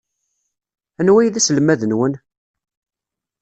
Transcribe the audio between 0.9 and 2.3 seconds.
Anwa ay d aselmad-nwen?